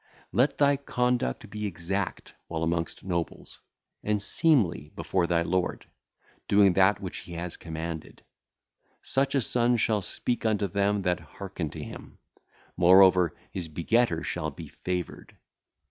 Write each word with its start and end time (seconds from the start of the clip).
Let 0.31 0.57
thy 0.57 0.77
conduct 0.77 1.51
be 1.51 1.67
exact 1.67 2.33
while 2.47 2.63
amongst 2.63 3.03
nobles, 3.03 3.59
and 4.01 4.19
seemly 4.19 4.89
before 4.95 5.27
thy 5.27 5.43
lord, 5.43 5.85
doing 6.47 6.73
that 6.73 6.99
which 6.99 7.17
he 7.19 7.33
hath 7.33 7.59
commanded. 7.59 8.23
Such 9.03 9.35
a 9.35 9.41
son 9.41 9.77
shall 9.77 10.01
speak 10.01 10.43
unto 10.43 10.65
them 10.67 11.03
that 11.03 11.19
hearken 11.19 11.69
to 11.69 11.83
him; 11.83 12.17
moreover, 12.75 13.35
his 13.51 13.67
begetter 13.67 14.23
shall 14.23 14.49
be 14.49 14.69
favoured. 14.69 15.37